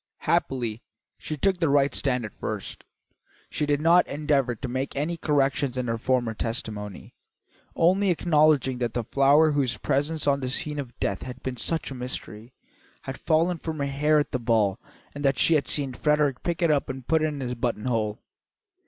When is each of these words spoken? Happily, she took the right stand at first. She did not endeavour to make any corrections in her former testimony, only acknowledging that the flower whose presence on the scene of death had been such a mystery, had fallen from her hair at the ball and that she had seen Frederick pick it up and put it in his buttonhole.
Happily, 0.21 0.81
she 1.19 1.37
took 1.37 1.59
the 1.59 1.69
right 1.69 1.93
stand 1.93 2.25
at 2.25 2.39
first. 2.39 2.85
She 3.51 3.67
did 3.67 3.79
not 3.79 4.07
endeavour 4.07 4.55
to 4.55 4.67
make 4.67 4.95
any 4.95 5.15
corrections 5.15 5.77
in 5.77 5.85
her 5.87 5.99
former 5.99 6.33
testimony, 6.33 7.13
only 7.75 8.09
acknowledging 8.09 8.79
that 8.79 8.95
the 8.95 9.03
flower 9.03 9.51
whose 9.51 9.77
presence 9.77 10.25
on 10.25 10.39
the 10.39 10.49
scene 10.49 10.79
of 10.79 10.99
death 10.99 11.21
had 11.21 11.43
been 11.43 11.57
such 11.57 11.91
a 11.91 11.93
mystery, 11.93 12.51
had 13.03 13.19
fallen 13.19 13.59
from 13.59 13.77
her 13.77 13.85
hair 13.85 14.17
at 14.17 14.31
the 14.31 14.39
ball 14.39 14.79
and 15.13 15.23
that 15.23 15.37
she 15.37 15.53
had 15.53 15.67
seen 15.67 15.93
Frederick 15.93 16.41
pick 16.41 16.63
it 16.63 16.71
up 16.71 16.89
and 16.89 17.05
put 17.07 17.21
it 17.21 17.27
in 17.27 17.39
his 17.39 17.53
buttonhole. 17.53 18.23